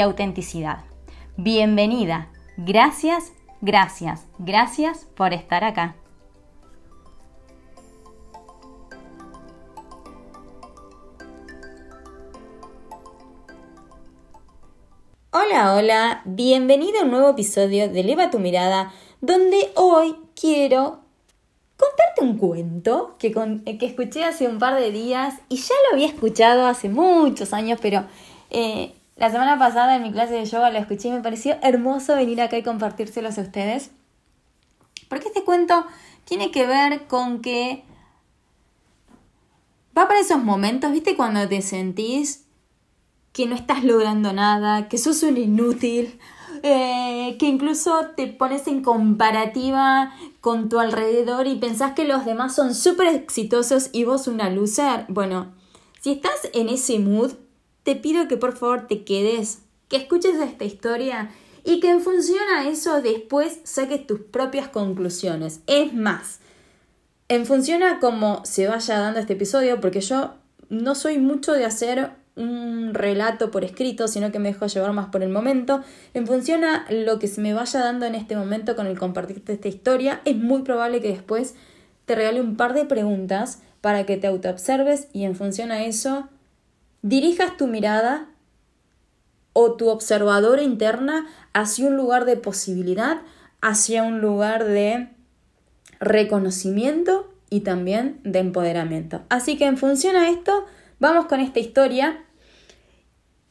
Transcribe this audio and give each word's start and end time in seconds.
autenticidad. 0.00 0.84
Bienvenida. 1.36 2.30
Gracias, 2.56 3.32
gracias, 3.60 4.26
gracias 4.38 5.06
por 5.16 5.32
estar 5.32 5.64
acá. 5.64 5.96
Hola, 15.34 15.74
hola, 15.74 16.22
bienvenido 16.26 17.00
a 17.00 17.04
un 17.04 17.10
nuevo 17.10 17.30
episodio 17.30 17.88
de 17.88 18.00
Eleva 18.00 18.30
tu 18.30 18.38
mirada, 18.38 18.92
donde 19.22 19.72
hoy 19.76 20.14
quiero 20.38 21.00
contarte 21.76 22.20
un 22.20 22.36
cuento 22.36 23.16
que, 23.18 23.32
que, 23.32 23.86
escuché 23.86 24.24
hace 24.24 24.46
un 24.46 24.58
par 24.58 24.78
de 24.78 24.90
días 24.90 25.36
y 25.48 25.56
ya 25.56 25.74
lo 25.88 25.94
había 25.94 26.08
escuchado 26.08 26.66
hace 26.66 26.90
muchos 26.90 27.54
años, 27.54 27.78
pero 27.80 28.04
eh, 28.50 28.92
la 29.22 29.30
semana 29.30 29.56
pasada 29.56 29.94
en 29.94 30.02
mi 30.02 30.10
clase 30.10 30.34
de 30.34 30.44
yoga 30.46 30.72
lo 30.72 30.78
escuché 30.80 31.06
y 31.06 31.12
me 31.12 31.20
pareció 31.20 31.56
hermoso 31.62 32.16
venir 32.16 32.42
acá 32.42 32.58
y 32.58 32.64
compartírselos 32.64 33.38
a 33.38 33.42
ustedes. 33.42 33.92
Porque 35.08 35.28
este 35.28 35.44
cuento 35.44 35.86
tiene 36.24 36.50
que 36.50 36.66
ver 36.66 37.06
con 37.06 37.40
que 37.40 37.84
va 39.96 40.08
para 40.08 40.18
esos 40.18 40.42
momentos, 40.42 40.90
¿viste? 40.90 41.14
Cuando 41.14 41.46
te 41.46 41.62
sentís 41.62 42.46
que 43.32 43.46
no 43.46 43.54
estás 43.54 43.84
logrando 43.84 44.32
nada, 44.32 44.88
que 44.88 44.98
sos 44.98 45.22
un 45.22 45.36
inútil, 45.36 46.18
eh, 46.64 47.36
que 47.38 47.46
incluso 47.46 48.06
te 48.16 48.26
pones 48.26 48.66
en 48.66 48.82
comparativa 48.82 50.12
con 50.40 50.68
tu 50.68 50.80
alrededor 50.80 51.46
y 51.46 51.54
pensás 51.54 51.92
que 51.92 52.02
los 52.02 52.24
demás 52.24 52.56
son 52.56 52.74
súper 52.74 53.06
exitosos 53.14 53.88
y 53.92 54.02
vos 54.02 54.26
una 54.26 54.50
loser. 54.50 55.04
Bueno, 55.06 55.52
si 56.00 56.10
estás 56.10 56.50
en 56.54 56.68
ese 56.68 56.98
mood, 56.98 57.34
te 57.82 57.96
pido 57.96 58.28
que 58.28 58.36
por 58.36 58.56
favor 58.56 58.86
te 58.86 59.04
quedes, 59.04 59.62
que 59.88 59.96
escuches 59.96 60.36
esta 60.36 60.64
historia 60.64 61.30
y 61.64 61.80
que 61.80 61.90
en 61.90 62.00
función 62.00 62.42
a 62.56 62.68
eso 62.68 63.02
después 63.02 63.60
saques 63.64 64.06
tus 64.06 64.20
propias 64.20 64.68
conclusiones. 64.68 65.60
Es 65.66 65.92
más, 65.94 66.40
en 67.28 67.46
función 67.46 67.82
a 67.82 68.00
cómo 68.00 68.44
se 68.44 68.66
vaya 68.66 68.98
dando 68.98 69.20
este 69.20 69.34
episodio, 69.34 69.80
porque 69.80 70.00
yo 70.00 70.34
no 70.68 70.94
soy 70.94 71.18
mucho 71.18 71.52
de 71.52 71.64
hacer 71.64 72.10
un 72.34 72.94
relato 72.94 73.50
por 73.50 73.64
escrito, 73.64 74.08
sino 74.08 74.32
que 74.32 74.38
me 74.38 74.52
dejo 74.52 74.66
llevar 74.66 74.92
más 74.92 75.08
por 75.08 75.22
el 75.22 75.28
momento. 75.28 75.82
En 76.14 76.26
función 76.26 76.64
a 76.64 76.86
lo 76.90 77.18
que 77.18 77.28
se 77.28 77.40
me 77.40 77.54
vaya 77.54 77.80
dando 77.80 78.06
en 78.06 78.14
este 78.14 78.36
momento 78.36 78.74
con 78.74 78.86
el 78.86 78.98
compartirte 78.98 79.52
esta 79.52 79.68
historia, 79.68 80.20
es 80.24 80.36
muy 80.36 80.62
probable 80.62 81.00
que 81.00 81.08
después 81.08 81.54
te 82.06 82.14
regale 82.14 82.40
un 82.40 82.56
par 82.56 82.74
de 82.74 82.84
preguntas 82.84 83.60
para 83.80 84.06
que 84.06 84.16
te 84.16 84.26
autoobserves 84.26 85.08
y 85.12 85.24
en 85.24 85.36
función 85.36 85.72
a 85.72 85.84
eso 85.84 86.28
dirijas 87.02 87.56
tu 87.56 87.66
mirada 87.66 88.28
o 89.52 89.72
tu 89.72 89.88
observadora 89.88 90.62
interna 90.62 91.26
hacia 91.52 91.86
un 91.86 91.96
lugar 91.96 92.24
de 92.24 92.36
posibilidad, 92.36 93.20
hacia 93.60 94.02
un 94.02 94.20
lugar 94.20 94.64
de 94.64 95.08
reconocimiento 96.00 97.32
y 97.50 97.60
también 97.60 98.20
de 98.24 98.38
empoderamiento. 98.38 99.22
Así 99.28 99.58
que 99.58 99.66
en 99.66 99.76
función 99.76 100.16
a 100.16 100.30
esto, 100.30 100.64
vamos 100.98 101.26
con 101.26 101.40
esta 101.40 101.60
historia 101.60 102.24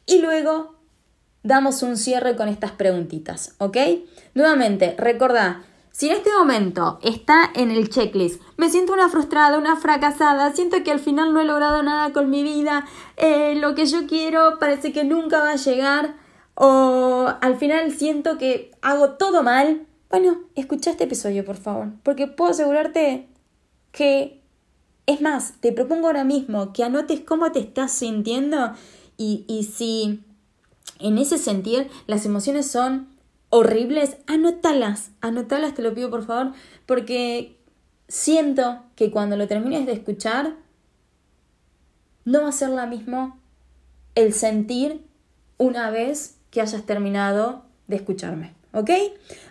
y 0.06 0.20
luego 0.22 0.76
damos 1.44 1.84
un 1.84 1.98
cierre 1.98 2.36
con 2.36 2.48
estas 2.48 2.72
preguntitas, 2.72 3.56
¿ok? 3.60 3.78
Nuevamente, 4.34 4.96
recordá, 4.98 5.64
si 5.92 6.10
en 6.10 6.18
este 6.18 6.32
momento 6.32 7.00
está 7.02 7.52
en 7.54 7.70
el 7.72 7.90
checklist, 7.90 8.42
me 8.58 8.70
siento 8.70 8.94
una 8.94 9.10
frustrada, 9.10 9.58
una 9.58 9.76
fracasada, 9.76 10.54
siento 10.54 10.84
que 10.84 10.92
al 10.92 11.00
final 11.00 11.34
no 11.34 11.42
he 11.42 11.46
logrado 11.46 11.84
nada 11.84 12.14
con 12.14 12.30
mi 12.30 12.44
vida, 12.44 12.86
eh, 13.18 13.56
lo 13.56 13.76
que 13.76 13.86
yo 13.86 14.08
quiero 14.08 14.58
parece 14.60 14.94
que 14.94 15.04
nunca 15.04 15.40
va 15.40 15.52
a 15.52 15.56
llegar, 15.58 16.16
o 16.56 17.28
al 17.42 17.58
final 17.58 17.92
siento 17.92 18.38
que 18.38 18.72
hago 18.82 19.12
todo 19.12 19.44
mal, 19.44 19.86
bueno, 20.10 20.40
escucha 20.56 20.92
este 20.92 21.06
episodio 21.06 21.46
por 21.46 21.58
favor, 21.58 21.90
porque 22.04 22.28
puedo 22.28 22.52
asegurarte 22.52 23.28
que... 23.92 24.40
Es 25.08 25.20
más, 25.20 25.56
te 25.60 25.74
propongo 25.74 26.08
ahora 26.08 26.24
mismo 26.24 26.74
que 26.74 26.84
anotes 26.84 27.22
cómo 27.22 27.52
te 27.52 27.60
estás 27.60 27.92
sintiendo 27.92 28.74
y, 29.18 29.46
y 29.48 29.64
si 29.64 30.24
en 31.00 31.18
ese 31.18 31.38
sentir 31.38 31.90
las 32.06 32.26
emociones 32.26 32.70
son 32.70 33.08
horribles, 33.52 34.18
anótalas, 34.26 35.12
anótalas, 35.22 35.76
te 35.76 35.84
lo 35.84 35.94
pido 35.94 36.10
por 36.10 36.26
favor, 36.26 36.54
porque 36.88 37.60
siento 38.08 38.84
que 38.96 39.12
cuando 39.12 39.38
lo 39.38 39.48
termines 39.48 39.86
de 39.86 39.92
escuchar, 39.92 40.56
no 42.26 42.42
va 42.42 42.50
a 42.50 42.54
ser 42.54 42.70
la 42.70 42.88
mismo 42.88 43.38
el 44.16 44.34
sentir 44.34 45.06
una 45.58 45.92
vez 45.92 46.38
que 46.50 46.62
hayas 46.62 46.86
terminado 46.86 47.66
de 47.88 47.98
escucharme, 47.98 48.54
¿ok? 48.74 48.90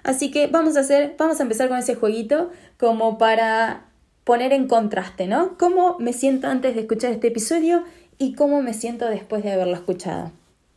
Así 0.02 0.30
que 0.30 0.46
vamos 0.46 0.76
a 0.76 0.80
hacer, 0.80 1.14
vamos 1.18 1.38
a 1.38 1.42
empezar 1.42 1.68
con 1.68 1.78
ese 1.78 1.94
jueguito 1.94 2.50
como 2.78 3.18
para 3.18 3.86
poner 4.24 4.52
en 4.52 4.66
contraste, 4.66 5.26
¿no? 5.26 5.58
Cómo 5.58 5.98
me 5.98 6.12
siento 6.12 6.48
antes 6.48 6.74
de 6.74 6.82
escuchar 6.82 7.12
este 7.12 7.28
episodio 7.28 7.84
y 8.18 8.34
cómo 8.34 8.62
me 8.62 8.72
siento 8.74 9.06
después 9.06 9.42
de 9.42 9.52
haberlo 9.52 9.74
escuchado. 9.74 10.32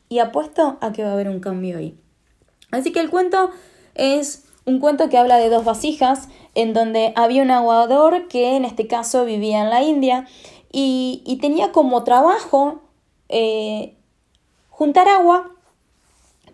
Y 0.10 0.20
apuesto 0.20 0.78
a 0.82 0.92
que 0.92 1.04
va 1.04 1.10
a 1.10 1.14
haber 1.14 1.30
un 1.30 1.40
cambio 1.40 1.78
ahí. 1.78 1.98
Así 2.74 2.92
que 2.92 3.00
el 3.00 3.10
cuento 3.10 3.52
es 3.94 4.46
un 4.66 4.80
cuento 4.80 5.10
que 5.10 5.18
habla 5.18 5.38
de 5.38 5.50
dos 5.50 5.64
vasijas, 5.64 6.28
en 6.56 6.74
donde 6.74 7.14
había 7.16 7.44
un 7.44 7.52
aguador 7.52 8.28
que 8.28 8.56
en 8.56 8.66
este 8.66 8.88
caso 8.88 9.26
vivía 9.26 9.62
en 9.62 9.70
la 9.70 9.84
India 9.84 10.28
y, 10.72 11.38
tenía 11.40 11.72
como 11.72 12.04
trabajo 12.04 12.82
eh, 13.30 13.96
juntar 14.70 15.08
agua 15.08 15.52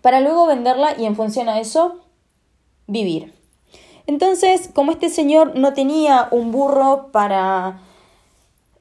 para 0.02 0.20
luego 0.20 0.46
venderla 0.46 0.94
y 0.98 1.06
en 1.06 1.16
función 1.16 1.48
a 1.48 1.58
eso 1.58 2.00
vivir. 2.86 3.32
Entonces, 4.06 4.68
como 4.74 4.92
este 4.92 5.08
señor 5.08 5.56
no 5.56 5.72
tenía 5.72 6.28
un 6.32 6.52
burro 6.52 7.08
para 7.12 7.80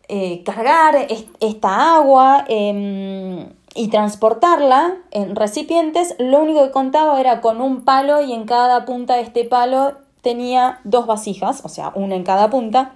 eh, 0.09 0.43
cargar 0.43 1.07
esta 1.39 1.95
agua, 1.95 2.43
em, 2.49 3.47
y 3.75 3.89
transportarla 3.89 4.97
en 5.11 5.35
recipientes, 5.35 6.15
lo 6.17 6.39
único 6.39 6.63
que 6.63 6.71
contaba 6.71 7.19
era 7.19 7.41
con 7.41 7.61
un 7.61 7.83
palo 7.83 8.21
y 8.21 8.33
en 8.33 8.45
cada 8.45 8.85
punta 8.85 9.15
de 9.15 9.21
este 9.21 9.45
palo 9.45 9.97
tenía 10.21 10.79
dos 10.83 11.05
vasijas, 11.05 11.61
o 11.63 11.69
sea, 11.69 11.91
una 11.95 12.15
en 12.15 12.23
cada 12.23 12.49
punta, 12.49 12.95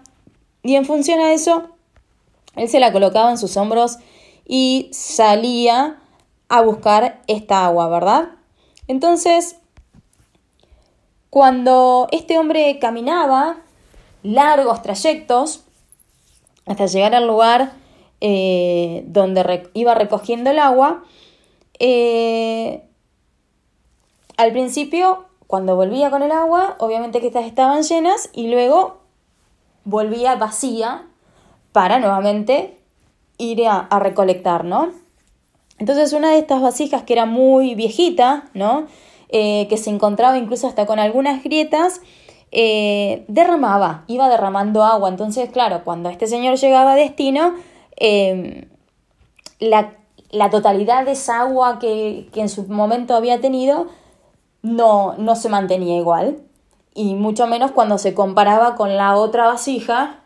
y 0.64 0.76
en 0.76 0.86
función 0.86 1.20
a 1.20 1.34
eso, 1.34 1.64
él 2.56 2.70
se 2.70 2.80
la 2.80 2.92
colocaba 2.92 3.30
en 3.30 3.38
sus 3.38 3.58
hombros 3.58 3.98
y 4.46 4.90
salía 4.92 5.98
a 6.50 6.62
buscar 6.62 7.22
esta 7.28 7.66
agua, 7.66 7.88
¿verdad? 7.88 8.30
Entonces, 8.88 9.58
cuando 11.30 12.08
este 12.12 12.38
hombre 12.38 12.78
caminaba 12.80 13.58
largos 14.22 14.82
trayectos 14.82 15.64
hasta 16.66 16.86
llegar 16.86 17.16
al 17.16 17.28
lugar 17.28 17.74
eh, 18.26 19.04
donde 19.08 19.70
iba 19.74 19.96
recogiendo 19.96 20.50
el 20.50 20.58
agua, 20.58 21.04
eh, 21.78 22.82
al 24.38 24.54
principio, 24.54 25.26
cuando 25.46 25.76
volvía 25.76 26.10
con 26.10 26.24
el 26.24 26.32
agua, 26.32 26.78
obviamente 26.80 27.20
que 27.20 27.28
estas 27.28 27.44
estaban 27.44 27.84
llenas 27.84 28.30
y 28.32 28.48
luego 28.48 29.02
volvía 29.84 30.36
vacía 30.36 31.06
para 31.74 32.00
nuevamente 32.00 32.80
ir 33.38 33.68
a, 33.68 33.90
recolectar, 34.00 34.64
¿no? 34.64 34.94
Entonces 35.78 36.14
una 36.14 36.32
de 36.32 36.38
estas 36.38 36.62
vasijas 36.62 37.04
que 37.04 37.12
era 37.12 37.26
muy 37.26 37.76
viejita, 37.76 38.46
¿no? 38.54 38.88
Eh, 39.28 39.68
que 39.68 39.76
se 39.76 39.90
encontraba 39.90 40.38
incluso 40.38 40.70
hasta 40.70 40.86
con 40.86 40.98
algunas 40.98 41.44
grietas, 41.44 42.00
derramaba, 42.52 44.06
iba 44.08 44.30
derramando 44.30 44.86
agua. 44.86 45.10
Entonces, 45.10 45.50
claro, 45.50 45.84
cuando 45.84 46.08
este 46.10 46.28
señor 46.28 46.56
llegaba 46.56 46.94
a 46.94 46.96
destino, 46.96 47.56
Em, 47.98 48.68
la, 49.60 50.50
totalidad 50.50 51.06
de 51.06 51.12
esa 51.12 51.42
agua 51.42 51.80
que, 51.80 52.30
en 52.34 52.50
su 52.50 52.64
momento 52.68 53.16
había 53.16 53.40
tenido 53.40 53.88
no, 54.62 55.16
no 55.18 55.36
se 55.36 55.50
mantenía 55.50 55.98
igual. 55.98 56.42
Y 56.96 57.16
mucho 57.16 57.48
menos 57.48 57.72
cuando 57.72 57.98
se 57.98 58.14
comparaba 58.14 58.76
con 58.76 58.98
la 58.98 59.16
otra 59.16 59.46
vasija, 59.48 60.20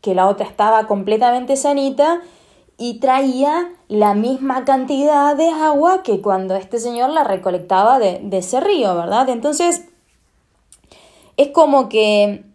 que 0.00 0.14
la 0.14 0.28
otra 0.28 0.46
estaba 0.46 0.86
completamente 0.86 1.56
sanita 1.56 2.20
y 2.76 3.00
traía 3.00 3.72
la 3.88 4.14
misma 4.14 4.64
cantidad 4.64 5.36
de 5.36 5.48
agua 5.48 6.02
que 6.04 6.20
cuando 6.20 6.54
este 6.54 6.78
señor 6.78 7.10
la 7.10 7.24
recolectaba 7.24 7.98
de, 7.98 8.20
de 8.22 8.38
ese 8.38 8.60
río, 8.60 8.94
¿verdad? 8.94 9.28
Entonces, 9.28 9.86
es 11.36 11.48
como 11.48 11.88
que 11.88 12.47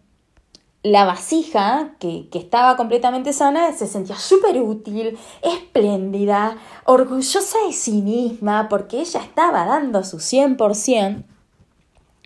la 0.84 1.06
vasija, 1.06 1.94
que, 1.98 2.28
estaba 2.34 2.76
completamente 2.76 3.32
sana, 3.32 3.72
se 3.72 3.86
sentía 3.86 4.16
súper 4.16 4.60
útil, 4.60 5.18
espléndida, 5.40 6.58
orgullosa 6.84 7.58
de 7.66 7.72
sí 7.72 8.02
misma, 8.02 8.68
porque 8.68 9.00
ella 9.00 9.20
estaba 9.20 9.64
dando 9.64 10.04
su 10.04 10.18
100% 10.18 11.24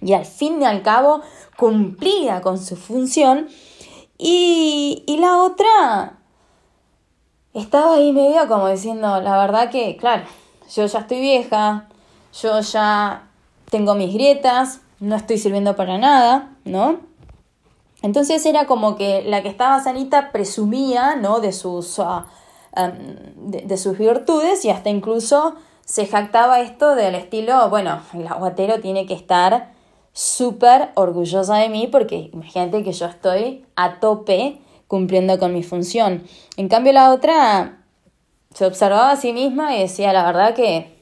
y 0.01 0.13
al 0.13 0.25
fin 0.27 0.61
y 0.61 0.65
al 0.65 0.83
cabo 0.83 1.23
cumplía 1.57 2.41
con 2.41 2.59
su 2.59 2.75
función. 2.75 3.49
Y, 4.19 5.05
y 5.07 5.19
la 5.19 5.41
otra 5.41 6.19
estaba 7.55 7.95
ahí 7.95 8.13
medio 8.13 8.49
como 8.49 8.69
diciendo, 8.69 9.21
la 9.21 9.39
verdad 9.39 9.71
que, 9.71 9.97
claro, 9.97 10.25
yo 10.75 10.85
ya 10.87 10.99
estoy 10.99 11.21
vieja, 11.21 11.89
yo 12.43 12.61
ya 12.61 13.29
tengo 13.71 13.95
mis 13.95 14.13
grietas, 14.13 14.81
no 14.99 15.15
estoy 15.15 15.39
sirviendo 15.39 15.77
para 15.77 15.97
nada, 15.97 16.57
¿no? 16.65 17.08
Entonces 18.03 18.45
era 18.47 18.67
como 18.67 18.97
que 18.97 19.23
la 19.23 19.43
que 19.43 19.49
estaba 19.49 19.83
sanita 19.83 20.31
presumía, 20.31 21.17
¿no? 21.17 21.41
De 21.41 21.53
sus, 21.53 21.99
ah, 21.99 22.27
de, 23.37 23.77
sus 23.77 23.99
virtudes 23.99 24.65
y 24.65 24.71
hasta 24.71 24.91
incluso 24.91 25.57
se 25.85 26.07
jactaba 26.07 26.61
esto 26.61 26.95
del 26.95 27.15
estilo, 27.15 27.69
bueno, 27.71 28.01
el 28.13 28.27
aguatero 28.27 28.81
tiene 28.81 29.07
que 29.07 29.15
estar 29.15 29.73
súper 30.13 30.91
orgullosa 30.95 31.57
de 31.57 31.69
mí 31.71 31.89
porque 31.91 32.31
imagínate 32.33 32.85
que 32.85 32.93
yo 32.93 33.07
estoy 33.07 33.65
a 33.75 33.99
tope 33.99 34.61
cumpliendo 34.87 35.39
con 35.39 35.53
mi 35.53 35.63
función. 35.63 36.25
En 36.57 36.69
cambio 36.69 36.93
la 36.93 37.13
otra 37.13 37.85
se 38.55 38.67
observaba 38.67 39.13
a 39.13 39.17
sí 39.17 39.33
misma 39.33 39.77
y 39.77 39.81
decía, 39.81 40.13
la 40.13 40.25
verdad 40.25 40.55
que 40.55 40.95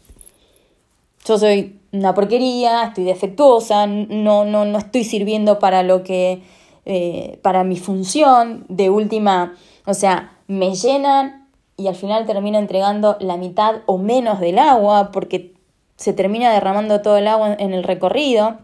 yo 1.25 1.39
soy 1.39 1.81
una 1.93 2.15
porquería, 2.15 2.85
estoy 2.85 3.05
defectuosa, 3.05 3.87
no, 3.87 4.45
no, 4.45 4.65
no 4.65 4.79
estoy 4.79 5.05
sirviendo 5.05 5.59
para 5.59 5.83
lo 5.83 6.05
que 6.05 6.43
eh, 6.87 7.41
para 7.43 7.65
mi 7.65 7.77
función, 7.77 8.65
de 8.69 8.91
última, 8.91 9.57
o 9.87 9.95
sea, 9.95 10.39
me 10.47 10.75
llenan 10.77 11.49
y 11.77 11.89
al 11.89 11.97
final 11.97 12.27
termino 12.27 12.59
entregando 12.59 13.17
la 13.19 13.37
mitad 13.37 13.83
o 13.87 13.99
menos 13.99 14.39
del 14.39 14.59
agua 14.61 15.11
porque 15.11 15.53
se 15.97 16.13
termina 16.13 16.53
derramando 16.53 17.03
todo 17.03 17.17
el 17.17 17.27
agua 17.27 17.55
en 17.59 17.75
el 17.75 17.83
recorrido. 17.83 18.59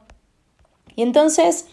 Y 0.94 1.02
entonces 1.02 1.66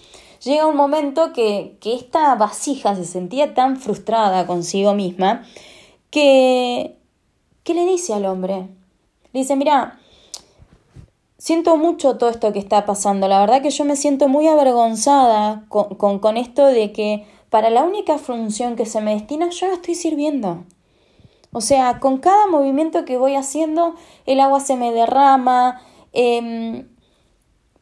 llega 0.44 0.66
un 0.66 0.75
momento 0.75 1.34
que, 1.34 1.78
que 1.81 1.94
esta 1.94 2.34
vasija 2.34 2.95
se 2.95 3.06
sentía 3.06 3.54
tan 3.54 3.78
frustrada 3.78 4.48
consigo 4.48 4.95
misma 4.95 5.44
que, 6.10 6.98
que 7.63 7.74
le 7.75 7.86
dice 7.86 8.16
al 8.16 8.25
hombre, 8.25 8.69
le 9.34 9.40
dice, 9.42 9.56
mira, 9.56 9.99
siento 11.39 11.77
mucho 11.77 12.18
todo 12.18 12.30
esto 12.30 12.53
que 12.53 12.59
está 12.59 12.86
pasando. 12.86 13.27
La 13.27 13.39
verdad 13.39 13.63
que 13.63 13.71
yo 13.71 13.86
me 13.86 13.95
siento 13.95 14.27
muy 14.27 14.47
avergonzada 14.47 15.65
con, 15.69 16.19
con, 16.19 16.38
esto 16.38 16.68
de 16.68 16.91
que 16.91 17.25
para 17.50 17.71
la 17.71 17.83
única 17.83 18.19
función 18.19 18.75
que 18.75 18.86
se 18.86 19.01
me 19.01 19.13
destina 19.13 19.50
yo 19.50 19.68
no 19.68 19.74
estoy 19.74 19.95
sirviendo. 19.95 20.65
O 21.51 21.62
sea, 21.62 22.00
con 22.00 22.19
cada 22.19 22.45
movimiento 22.45 23.06
que 23.06 23.18
voy 23.18 23.36
haciendo, 23.36 23.95
el 24.27 24.39
agua 24.39 24.59
se 24.59 24.75
me 24.75 24.91
derrama. 24.91 25.81
Em, 26.13 26.88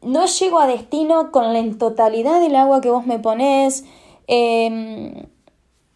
no 0.00 0.24
llego 0.26 0.60
a 0.60 0.66
destino 0.66 1.30
con 1.32 1.52
la 1.52 1.78
totalidad 1.78 2.40
del 2.40 2.56
agua 2.56 2.80
que 2.80 2.90
vos 2.90 3.06
me 3.06 3.18
ponés. 3.18 3.84
Em, 4.28 5.26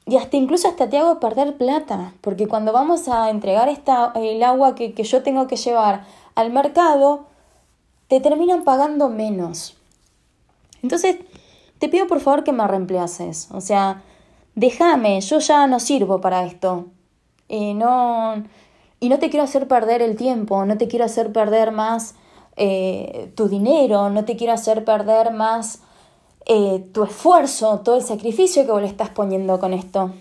y 0.05 0.17
hasta 0.17 0.37
incluso 0.37 0.69
hasta 0.69 0.91
te 0.91 0.99
hago 0.99 1.20
perder 1.20 1.56
plata. 1.56 2.12
Porque 2.20 2.49
cuando 2.49 2.73
vamos 2.73 3.08
a 3.08 3.31
entregar 3.31 3.69
esta, 3.69 4.12
el 4.17 4.43
agua 4.43 4.75
que, 4.75 4.93
que 4.93 5.05
yo 5.05 5.23
tengo 5.23 5.47
que 5.47 5.56
llevar 5.56 6.05
al 6.35 6.50
mercado, 6.50 7.31
te 8.12 8.20
terminan 8.20 8.62
pagando 8.62 9.09
menos. 9.09 9.75
Entonces, 10.82 11.17
te 11.79 11.88
pido 11.88 12.06
por 12.06 12.20
favor 12.20 12.44
que 12.44 12.53
me 12.53 12.69
reemplaces. 12.69 13.49
O 13.53 13.62
sea, 13.62 14.03
déjame, 14.55 15.19
yo 15.23 15.38
ya 15.38 15.67
no 15.67 15.81
sirvo 15.81 16.20
para 16.20 16.44
esto. 16.44 16.88
Eh, 17.49 17.73
no, 17.73 18.35
y 19.00 19.09
no 19.09 19.19
te 19.19 19.31
quiero 19.31 19.44
hacer 19.44 19.67
perder 19.67 20.03
el 20.03 20.17
tiempo, 20.17 20.67
no 20.67 20.76
te 20.76 20.88
quiero 20.88 21.06
hacer 21.06 21.32
perder 21.32 21.73
más 21.73 22.14
eh, 22.56 23.32
tu 23.35 23.49
dinero, 23.49 24.11
no 24.11 24.26
te 24.26 24.37
quiero 24.37 24.53
hacer 24.53 24.85
perder 24.85 25.32
más 25.32 25.81
eh, 26.44 26.87
tu 26.93 27.05
esfuerzo, 27.05 27.81
todo 27.81 27.97
el 27.97 28.03
sacrificio 28.03 28.67
que 28.67 28.73
vos 28.73 28.82
le 28.82 28.88
estás 28.88 29.08
poniendo 29.08 29.58
con 29.58 29.73
esto. 29.73 30.12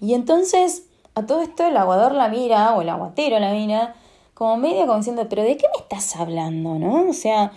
Y 0.00 0.14
entonces, 0.14 0.88
a 1.14 1.24
todo 1.24 1.40
esto 1.42 1.68
el 1.68 1.76
aguador 1.76 2.10
la 2.10 2.28
mira, 2.28 2.74
o 2.74 2.82
el 2.82 2.88
aguatero 2.88 3.38
la 3.38 3.52
mira, 3.52 3.94
como 4.36 4.58
medio 4.58 4.86
como 4.86 4.98
diciendo, 4.98 5.26
pero 5.30 5.42
¿de 5.42 5.56
qué 5.56 5.64
me 5.74 5.82
estás 5.82 6.14
hablando, 6.14 6.78
no? 6.78 7.08
O 7.08 7.14
sea, 7.14 7.52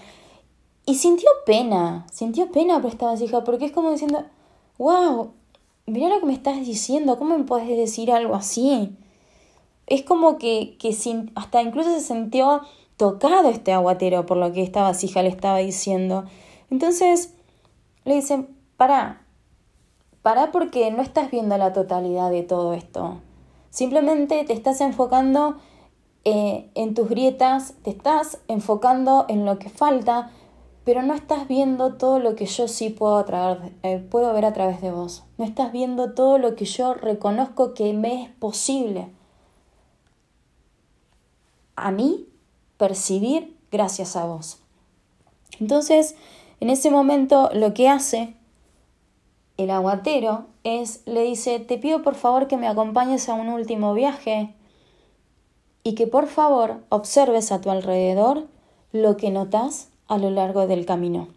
y 0.86 0.96
sintió 0.96 1.28
pena, 1.46 2.08
sintió 2.10 2.50
pena 2.54 2.82
por 2.82 2.90
esta 2.90 3.08
vasija, 3.08 3.44
porque 3.44 3.66
es 3.66 3.74
como 3.74 3.92
diciendo, 3.92 4.24
wow, 4.78 5.34
mira 5.88 6.08
lo 6.08 6.22
que 6.22 6.26
me 6.26 6.32
estás 6.32 6.66
diciendo, 6.66 7.20
¿cómo 7.20 7.38
me 7.38 7.44
puedes 7.44 7.68
decir 7.68 8.14
algo 8.14 8.34
así? 8.34 8.96
Es 9.88 10.04
como 10.04 10.38
que, 10.38 10.78
que 10.80 10.94
sin, 10.94 11.34
hasta 11.36 11.62
incluso 11.62 11.94
se 11.94 12.00
sintió 12.00 12.62
tocado 12.96 13.50
este 13.50 13.74
aguatero 13.74 14.26
por 14.26 14.38
lo 14.38 14.54
que 14.54 14.64
esta 14.64 14.82
vasija 14.82 15.22
le 15.22 15.28
estaba 15.28 15.58
diciendo. 15.58 16.24
Entonces 16.72 17.34
le 18.06 18.16
dicen, 18.16 18.48
para, 18.78 19.24
para 20.22 20.54
porque 20.54 20.90
no 20.92 21.02
estás 21.02 21.30
viendo 21.30 21.58
la 21.58 21.74
totalidad 21.74 22.32
de 22.32 22.44
todo 22.44 22.74
esto. 22.74 23.18
Simplemente 23.70 24.46
te 24.46 24.54
estás 24.54 24.80
enfocando 24.80 25.58
eh, 26.32 26.70
en 26.76 26.94
tus 26.94 27.10
grietas, 27.10 27.74
te 27.84 27.90
estás 27.90 28.38
enfocando 28.48 29.26
en 29.30 29.46
lo 29.46 29.58
que 29.58 29.70
falta, 29.70 30.30
pero 30.84 31.02
no 31.02 31.16
estás 31.16 31.48
viendo 31.48 31.96
todo 31.96 32.20
lo 32.20 32.36
que 32.36 32.46
yo 32.46 32.68
sí 32.68 32.92
puedo, 32.92 33.26
eh, 33.82 33.98
puedo 34.12 34.32
ver 34.34 34.46
a 34.46 34.54
través 34.54 34.80
de 34.80 34.92
vos. 34.92 35.24
No 35.40 35.46
estás 35.46 35.72
viendo 35.72 36.14
todo 36.14 36.38
lo 36.38 36.56
que 36.56 36.66
yo 36.66 36.94
reconozco 36.94 37.74
que 37.74 37.94
me 37.94 38.24
es 38.24 38.30
posible 38.30 39.10
a 41.76 41.90
mí 41.90 42.28
percibir 42.78 43.58
gracias 43.72 44.16
a 44.16 44.26
vos. 44.26 44.60
Entonces, 45.60 46.16
en 46.60 46.70
ese 46.70 46.92
momento 46.92 47.50
lo 47.54 47.74
que 47.74 47.90
hace 47.90 48.36
el 49.58 49.72
aguatero 49.72 50.46
es, 50.64 51.02
le 51.08 51.24
dice, 51.24 51.60
te 51.60 51.80
pido 51.80 52.04
por 52.04 52.14
favor 52.14 52.48
que 52.48 52.58
me 52.58 52.68
acompañes 52.68 53.30
a 53.30 53.34
un 53.34 53.50
último 53.50 53.96
viaje 53.96 54.54
y 55.90 55.96
que 55.96 56.06
por 56.06 56.28
favor 56.28 56.82
observes 56.90 57.52
a 57.52 57.62
tu 57.62 57.72
alrededor 57.72 58.46
lo 58.92 59.18
que 59.18 59.32
notas 59.32 59.90
a 60.08 60.20
lo 60.20 60.30
largo 60.30 60.68
del 60.68 60.86
camino. 60.86 61.30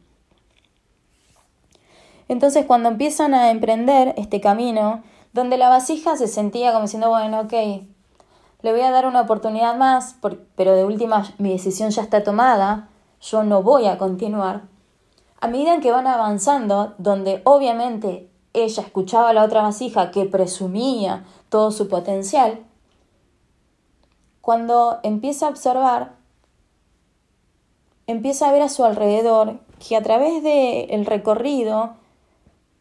Entonces 2.28 2.66
cuando 2.66 2.90
empiezan 2.90 3.32
a 3.32 3.50
emprender 3.50 4.12
este 4.18 4.42
camino, 4.42 5.02
donde 5.32 5.56
la 5.56 5.70
vasija 5.70 6.18
se 6.18 6.28
sentía 6.28 6.72
como 6.72 6.82
diciendo, 6.82 7.08
bueno, 7.08 7.40
ok, 7.40 7.52
le 8.60 8.72
voy 8.72 8.82
a 8.82 8.90
dar 8.90 9.06
una 9.06 9.22
oportunidad 9.22 9.74
más, 9.74 10.16
pero 10.54 10.76
de 10.76 10.84
última 10.84 11.24
mi 11.38 11.52
decisión 11.52 11.88
ya 11.88 12.02
está 12.02 12.22
tomada, 12.22 12.90
yo 13.22 13.44
no 13.44 13.62
voy 13.62 13.86
a 13.86 13.96
continuar. 13.96 14.64
A 15.40 15.48
medida 15.48 15.80
que 15.80 15.92
van 15.92 16.06
avanzando, 16.06 16.92
donde 16.98 17.40
obviamente 17.44 18.28
ella 18.52 18.82
escuchaba 18.82 19.30
a 19.30 19.32
la 19.32 19.44
otra 19.44 19.62
vasija 19.62 20.10
que 20.10 20.26
presumía 20.26 21.24
todo 21.48 21.70
su 21.70 21.88
potencial, 21.88 22.66
cuando 24.42 24.98
empieza 25.04 25.46
a 25.46 25.50
observar, 25.50 26.16
empieza 28.08 28.48
a 28.48 28.52
ver 28.52 28.62
a 28.62 28.68
su 28.68 28.84
alrededor 28.84 29.60
que 29.78 29.96
a 29.96 30.02
través 30.02 30.42
del 30.42 31.06
recorrido, 31.06 31.94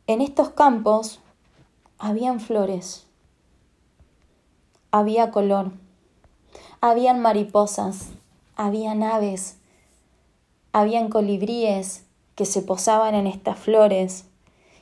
en 0.07 0.21
estos 0.21 0.49
campos, 0.49 1.19
habían 1.99 2.39
flores, 2.39 3.05
había 4.89 5.29
color, 5.29 5.71
habían 6.81 7.21
mariposas, 7.21 8.09
habían 8.55 9.03
aves, 9.03 9.59
habían 10.73 11.09
colibríes 11.09 12.05
que 12.33 12.45
se 12.45 12.63
posaban 12.63 13.13
en 13.13 13.27
estas 13.27 13.59
flores 13.59 14.25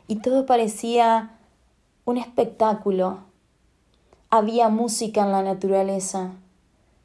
y 0.08 0.16
todo 0.22 0.46
parecía 0.46 1.38
un 2.06 2.18
espectáculo. 2.18 3.20
Había 4.30 4.70
música 4.70 5.24
en 5.24 5.34
la 5.34 5.44
naturaleza 5.44 6.32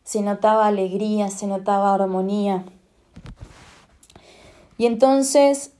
se 0.04 0.20
notaba 0.20 0.66
alegría, 0.66 1.30
se 1.30 1.46
notaba 1.46 1.94
armonía. 1.94 2.64
Y 4.76 4.87
entonces 4.87 5.73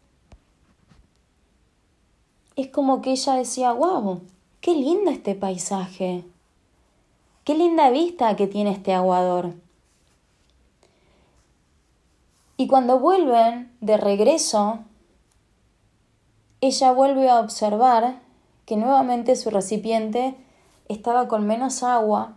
es 2.57 2.69
como 2.69 3.03
que 3.03 3.13
ella 3.13 3.35
decía, 3.35 3.73
wow, 3.73 4.23
qué 4.61 4.75
lindo 4.75 5.11
este 5.11 5.35
paisaje, 5.35 6.25
qué 7.45 7.55
linda 7.55 7.91
vista 7.91 8.35
que 8.37 8.47
tiene 8.47 8.73
este 8.73 8.95
aguador. 8.95 9.55
Y 12.57 12.67
cuando 12.67 12.99
vuelven 12.99 13.77
de 13.81 13.97
regreso, 13.97 14.79
ella 16.61 16.93
vuelve 16.93 17.29
a 17.29 17.41
observar 17.41 18.21
que 18.65 18.77
nuevamente 18.77 19.37
su 19.37 19.51
recipiente 19.51 20.35
estaba 20.89 21.29
con 21.29 21.47
menos 21.47 21.83
agua 21.83 22.37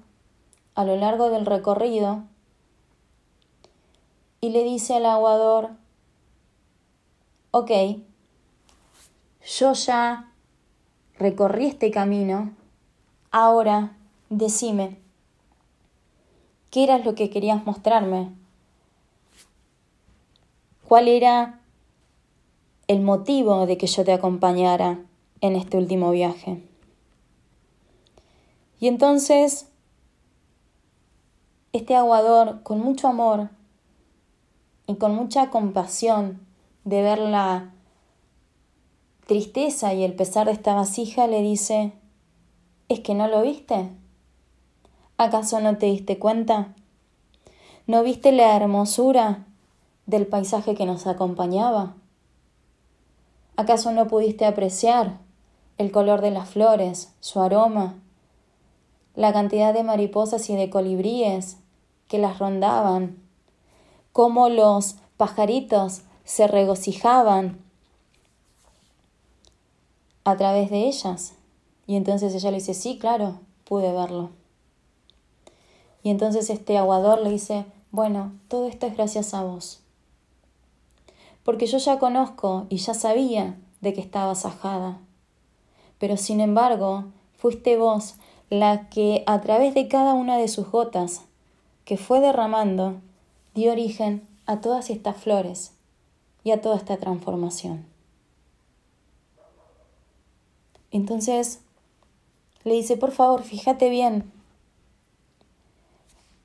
a 0.77 0.85
lo 0.85 0.95
largo 0.95 1.31
del 1.31 1.47
recorrido 1.47 2.23
y 4.41 4.49
le 4.49 4.63
dice 4.63 4.93
al 4.93 5.07
aguador, 5.07 5.71
ok, 7.49 7.71
yo 9.43 9.73
ya 9.73 10.31
recorrí 11.17 11.65
este 11.65 11.89
camino, 11.89 12.51
ahora 13.31 13.97
decime, 14.29 14.99
¿qué 16.69 16.83
era 16.83 16.99
lo 16.99 17.15
que 17.15 17.31
querías 17.31 17.65
mostrarme? 17.65 18.31
¿Cuál 20.87 21.07
era 21.07 21.59
el 22.85 23.01
motivo 23.01 23.65
de 23.65 23.79
que 23.79 23.87
yo 23.87 24.05
te 24.05 24.13
acompañara 24.13 24.99
en 25.41 25.55
este 25.55 25.77
último 25.77 26.11
viaje? 26.11 26.61
Y 28.79 28.87
entonces, 28.87 29.71
este 31.77 31.95
aguador, 31.95 32.61
con 32.63 32.79
mucho 32.79 33.07
amor 33.07 33.49
y 34.85 34.95
con 34.95 35.15
mucha 35.15 35.49
compasión 35.49 36.45
de 36.83 37.01
ver 37.01 37.19
la 37.19 37.73
tristeza 39.25 39.93
y 39.93 40.03
el 40.03 40.13
pesar 40.13 40.47
de 40.47 40.53
esta 40.53 40.73
vasija, 40.73 41.27
le 41.27 41.41
dice, 41.41 41.93
¿es 42.89 43.01
que 43.01 43.13
no 43.13 43.27
lo 43.27 43.41
viste? 43.41 43.89
¿Acaso 45.17 45.59
no 45.59 45.77
te 45.77 45.87
diste 45.87 46.17
cuenta? 46.17 46.73
¿No 47.85 48.03
viste 48.03 48.31
la 48.31 48.55
hermosura 48.55 49.45
del 50.05 50.25
paisaje 50.25 50.75
que 50.75 50.85
nos 50.85 51.07
acompañaba? 51.07 51.95
¿Acaso 53.55 53.91
no 53.91 54.07
pudiste 54.07 54.45
apreciar 54.45 55.17
el 55.77 55.91
color 55.91 56.21
de 56.21 56.31
las 56.31 56.49
flores, 56.49 57.13
su 57.19 57.39
aroma, 57.39 57.95
la 59.15 59.33
cantidad 59.33 59.73
de 59.73 59.83
mariposas 59.83 60.49
y 60.49 60.55
de 60.55 60.69
colibríes 60.69 61.57
que 62.07 62.17
las 62.17 62.39
rondaban, 62.39 63.17
cómo 64.13 64.49
los 64.49 64.95
pajaritos 65.17 66.01
se 66.23 66.47
regocijaban 66.47 67.59
a 70.23 70.35
través 70.35 70.69
de 70.69 70.87
ellas. 70.87 71.33
Y 71.85 71.95
entonces 71.95 72.35
ella 72.35 72.51
le 72.51 72.57
dice, 72.57 72.73
sí, 72.73 72.97
claro, 72.99 73.39
pude 73.63 73.91
verlo. 73.93 74.31
Y 76.03 76.09
entonces 76.09 76.49
este 76.49 76.77
aguador 76.77 77.21
le 77.21 77.29
dice, 77.29 77.65
bueno, 77.91 78.33
todo 78.47 78.67
esto 78.67 78.87
es 78.87 78.95
gracias 78.95 79.33
a 79.33 79.43
vos. 79.43 79.79
Porque 81.43 81.65
yo 81.65 81.77
ya 81.77 81.97
conozco 81.97 82.65
y 82.69 82.77
ya 82.77 82.93
sabía 82.93 83.57
de 83.79 83.93
que 83.93 84.01
estabas 84.01 84.45
ajada. 84.45 84.99
Pero 85.97 86.17
sin 86.17 86.41
embargo, 86.41 87.05
fuiste 87.37 87.77
vos 87.77 88.15
la 88.49 88.89
que 88.89 89.23
a 89.27 89.39
través 89.41 89.73
de 89.73 89.87
cada 89.87 90.13
una 90.13 90.37
de 90.37 90.47
sus 90.47 90.69
gotas 90.69 91.26
que 91.87 91.95
fue 91.95 92.19
derramando 92.19 92.99
dio 93.55 93.71
origen 93.71 94.27
a 94.45 94.59
todas 94.59 94.89
estas 94.89 95.15
flores 95.15 95.71
y 96.43 96.51
a 96.51 96.59
toda 96.59 96.75
esta 96.75 96.97
transformación. 96.97 97.85
Entonces 100.91 101.61
le 102.65 102.73
dice, 102.73 102.97
por 102.97 103.11
favor, 103.11 103.41
fíjate 103.43 103.89
bien, 103.89 104.29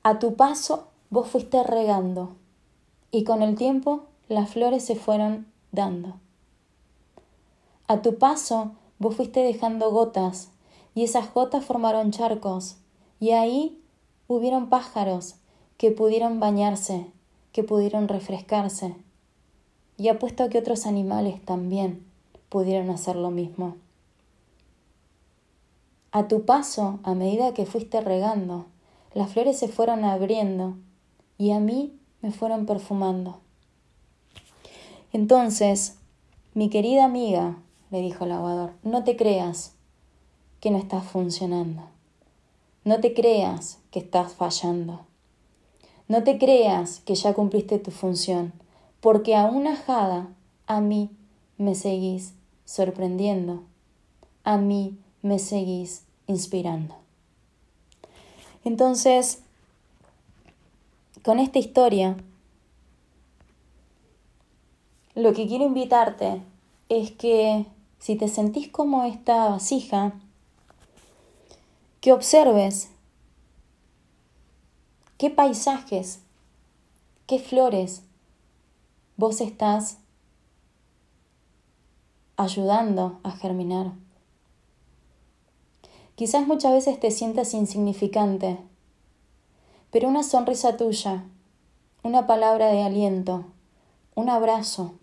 a 0.01 0.17
tu 0.17 0.35
paso 0.35 0.87
vos 1.09 1.27
fuiste 1.27 1.61
regando 1.63 2.37
y 3.11 3.25
con 3.25 3.41
el 3.41 3.55
tiempo 3.55 4.05
las 4.29 4.49
flores 4.49 4.85
se 4.85 4.95
fueron 4.95 5.45
dando. 5.73 6.21
A 7.89 8.01
tu 8.01 8.17
paso 8.17 8.75
vos 8.97 9.17
fuiste 9.17 9.41
dejando 9.41 9.91
gotas 9.91 10.51
y 10.95 11.03
esas 11.03 11.33
gotas 11.33 11.65
formaron 11.65 12.11
charcos 12.11 12.77
y 13.19 13.31
ahí 13.31 13.82
hubieron 14.27 14.69
pájaros 14.69 15.35
que 15.77 15.91
pudieron 15.91 16.39
bañarse, 16.39 17.07
que 17.51 17.63
pudieron 17.63 18.07
refrescarse 18.07 18.95
y 19.97 20.07
apuesto 20.07 20.43
a 20.43 20.49
que 20.49 20.57
otros 20.57 20.85
animales 20.85 21.43
también 21.43 22.05
pudieron 22.49 22.89
hacer 22.89 23.15
lo 23.15 23.31
mismo. 23.31 23.75
A 26.11 26.27
tu 26.27 26.45
paso, 26.45 26.99
a 27.03 27.15
medida 27.15 27.53
que 27.53 27.65
fuiste 27.65 28.01
regando, 28.01 28.67
las 29.13 29.31
flores 29.31 29.57
se 29.57 29.67
fueron 29.67 30.03
abriendo 30.03 30.75
y 31.37 31.51
a 31.51 31.59
mí 31.59 31.97
me 32.21 32.31
fueron 32.31 32.65
perfumando. 32.65 33.39
Entonces, 35.11 35.97
mi 36.53 36.69
querida 36.69 37.05
amiga, 37.05 37.57
le 37.91 38.01
dijo 38.01 38.25
el 38.25 38.31
aguador, 38.31 38.73
no 38.83 39.03
te 39.03 39.15
creas 39.15 39.73
que 40.59 40.71
no 40.71 40.77
estás 40.77 41.03
funcionando. 41.03 41.92
No 42.85 42.99
te 42.99 43.13
creas 43.13 43.79
que 43.91 43.99
estás 43.99 44.33
fallando. 44.33 45.05
No 46.09 46.23
te 46.23 46.37
creas 46.37 46.99
que 46.99 47.15
ya 47.15 47.33
cumpliste 47.33 47.79
tu 47.79 47.91
función, 47.91 48.51
porque 48.99 49.35
a 49.35 49.45
una 49.45 49.73
ajada 49.73 50.27
a 50.67 50.81
mí 50.81 51.09
me 51.57 51.75
seguís 51.75 52.33
sorprendiendo. 52.65 53.63
A 54.43 54.57
mí 54.57 54.97
me 55.21 55.39
seguís 55.39 56.03
inspirando. 56.27 56.95
Entonces, 58.65 59.41
con 61.23 61.39
esta 61.39 61.59
historia, 61.59 62.17
lo 65.15 65.31
que 65.33 65.47
quiero 65.47 65.63
invitarte 65.63 66.41
es 66.89 67.11
que 67.11 67.65
si 67.99 68.17
te 68.17 68.27
sentís 68.27 68.67
como 68.67 69.05
esta 69.05 69.49
vasija, 69.49 70.13
que 72.03 72.11
observes 72.11 72.89
qué 75.17 75.29
paisajes, 75.29 76.19
qué 77.27 77.39
flores 77.39 78.03
vos 79.15 79.39
estás 79.39 79.99
ayudando 82.35 83.21
a 83.23 83.31
germinar. 83.31 83.93
Quizás 86.15 86.45
muchas 86.45 86.73
veces 86.73 86.99
te 86.99 87.09
sientas 87.09 87.53
insignificante, 87.53 88.59
pero 89.89 90.09
una 90.09 90.23
sonrisa 90.23 90.75
tuya, 90.75 91.23
una 92.03 92.27
palabra 92.27 92.67
de 92.67 92.83
aliento, 92.83 93.45
un 94.13 94.29
abrazo, 94.29 94.95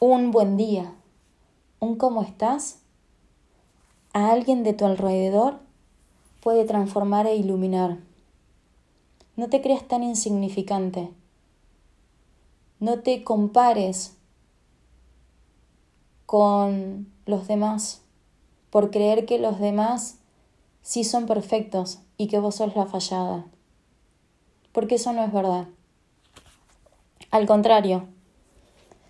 un 0.00 0.32
buen 0.32 0.56
día, 0.56 0.92
un 1.78 1.94
cómo 1.94 2.22
estás, 2.22 2.80
a 4.14 4.32
alguien 4.32 4.64
de 4.64 4.72
tu 4.72 4.84
alrededor 4.84 5.64
puede 6.46 6.64
transformar 6.64 7.26
e 7.26 7.34
iluminar. 7.34 7.98
No 9.34 9.48
te 9.48 9.60
creas 9.60 9.82
tan 9.88 10.04
insignificante. 10.04 11.10
No 12.78 13.00
te 13.00 13.24
compares 13.24 14.16
con 16.24 17.12
los 17.24 17.48
demás 17.48 18.02
por 18.70 18.92
creer 18.92 19.26
que 19.26 19.40
los 19.40 19.58
demás 19.58 20.18
sí 20.82 21.02
son 21.02 21.26
perfectos 21.26 21.98
y 22.16 22.28
que 22.28 22.38
vos 22.38 22.54
sos 22.54 22.76
la 22.76 22.86
fallada. 22.86 23.46
Porque 24.70 24.94
eso 24.94 25.12
no 25.12 25.24
es 25.24 25.32
verdad. 25.32 25.66
Al 27.32 27.46
contrario, 27.48 28.06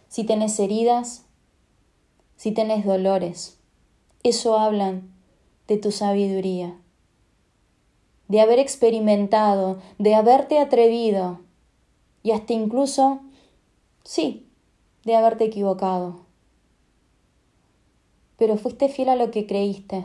si 0.08 0.24
tenés 0.24 0.58
heridas, 0.58 1.26
si 2.38 2.52
tenés 2.52 2.86
dolores, 2.86 3.58
eso 4.22 4.58
hablan 4.58 5.10
de 5.68 5.76
tu 5.76 5.92
sabiduría, 5.92 6.78
de 8.28 8.40
haber 8.40 8.58
experimentado, 8.58 9.78
de 9.98 10.14
haberte 10.14 10.58
atrevido 10.58 11.40
y 12.22 12.32
hasta 12.32 12.52
incluso, 12.52 13.20
sí, 14.04 14.46
de 15.04 15.14
haberte 15.14 15.44
equivocado 15.44 16.26
pero 18.36 18.56
fuiste 18.56 18.88
fiel 18.88 19.08
a 19.08 19.16
lo 19.16 19.30
que 19.30 19.46
creíste. 19.46 20.04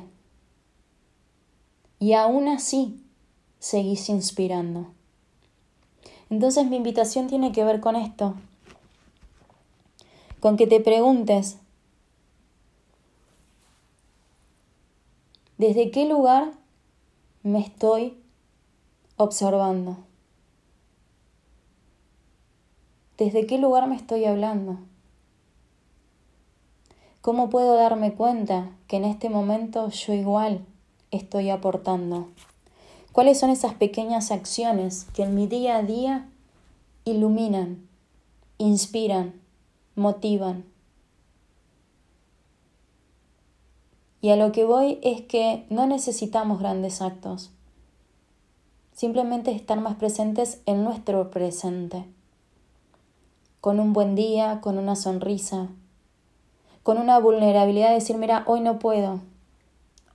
Y 2.00 2.14
aún 2.14 2.48
así 2.48 3.04
seguís 3.60 4.10
inspirando. 4.10 4.92
Entonces 6.30 6.66
mi 6.68 6.78
invitación 6.78 7.28
tiene 7.28 7.52
que 7.52 7.64
ver 7.64 7.82
con 7.82 7.96
esto, 7.96 8.36
con 10.40 10.56
que 10.56 10.66
te 10.66 10.80
preguntes, 10.80 11.58
¿desde 15.58 15.92
qué 15.92 16.06
lugar 16.06 16.54
me 17.44 17.60
estoy 17.60 18.18
observando? 19.18 19.98
¿Desde 23.18 23.48
qué 23.48 23.58
lugar 23.58 23.88
me 23.88 23.96
estoy 23.96 24.26
hablando? 24.26 24.80
¿Cómo 27.22 27.50
puedo 27.50 27.76
darme 27.76 28.14
cuenta 28.14 28.70
que 28.88 28.98
en 28.98 29.06
este 29.06 29.30
momento 29.30 29.90
yo 29.90 30.14
igual 30.14 30.66
estoy 31.10 31.50
aportando? 31.50 32.30
¿Cuáles 33.12 33.40
son 33.40 33.50
esas 33.50 33.74
pequeñas 33.74 34.32
acciones 34.32 35.06
que 35.14 35.24
en 35.24 35.36
mi 35.36 35.48
día 35.48 35.78
a 35.78 35.84
día 35.84 36.30
iluminan, 37.06 37.88
inspiran, 38.58 39.34
motivan? 39.96 40.71
Y 44.22 44.30
a 44.30 44.36
lo 44.36 44.52
que 44.52 44.66
voy 44.66 45.00
es 45.02 45.22
que 45.22 45.66
no 45.70 45.88
necesitamos 45.88 46.60
grandes 46.60 47.02
actos. 47.02 47.52
Simplemente 48.94 49.52
estar 49.52 49.82
más 49.82 49.96
presentes 49.96 50.62
en 50.68 50.84
nuestro 50.84 51.32
presente. 51.32 52.06
Con 53.60 53.80
un 53.80 53.94
buen 53.94 54.14
día, 54.16 54.62
con 54.62 54.78
una 54.78 54.96
sonrisa, 54.96 55.70
con 56.84 56.98
una 56.98 57.20
vulnerabilidad 57.20 57.90
de 57.90 57.96
decir, 57.96 58.18
mira, 58.18 58.44
hoy 58.46 58.62
no 58.62 58.80
puedo. 58.80 59.22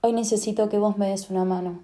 Hoy 0.01 0.13
necesito 0.13 0.69
que 0.69 0.77
vos 0.77 0.97
me 0.97 1.09
des 1.09 1.29
una 1.29 1.43
mano. 1.43 1.79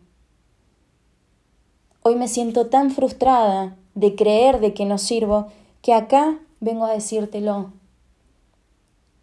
Hoy 2.03 2.15
me 2.15 2.27
siento 2.27 2.67
tan 2.67 2.91
frustrada 2.91 3.75
de 3.95 4.15
creer 4.15 4.59
de 4.59 4.73
que 4.73 4.85
no 4.85 4.97
sirvo 4.97 5.47
que 5.81 5.93
acá 5.93 6.39
vengo 6.59 6.85
a 6.85 6.91
decírtelo. 6.91 7.71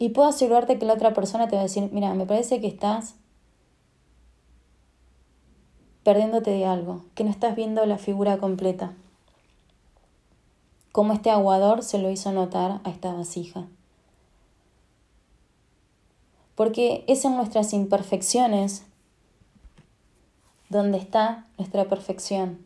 Y 0.01 0.09
puedo 0.09 0.31
asegurarte 0.31 0.79
que 0.79 0.87
la 0.87 0.95
otra 0.95 1.13
persona 1.13 1.47
te 1.47 1.57
va 1.57 1.61
a 1.61 1.65
decir, 1.65 1.91
mira, 1.93 2.15
me 2.15 2.25
parece 2.25 2.59
que 2.59 2.67
estás 2.67 3.17
perdiéndote 6.03 6.53
de 6.53 6.65
algo, 6.65 7.05
que 7.15 7.23
no 7.23 7.29
estás 7.29 7.55
viendo 7.55 7.85
la 7.85 7.99
figura 7.99 8.39
completa. 8.39 8.95
Como 10.91 11.13
este 11.13 11.29
aguador 11.29 11.83
se 11.83 11.99
lo 11.99 12.11
hizo 12.11 12.33
notar 12.33 12.81
a 12.83 12.89
esta 12.89 13.13
vasija. 13.13 13.67
Porque 16.55 17.05
es 17.07 17.27
en 17.27 17.37
nuestras 17.37 17.75
imperfecciones 17.75 18.87
donde 20.71 20.97
está 20.97 21.47
nuestra 21.59 21.85
perfección. 21.85 22.65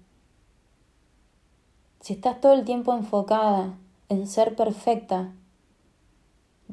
Si 2.01 2.13
estás 2.13 2.41
todo 2.41 2.53
el 2.53 2.65
tiempo 2.65 2.95
enfocada 2.95 3.75
en 4.09 4.29
ser 4.29 4.55
perfecta, 4.55 5.33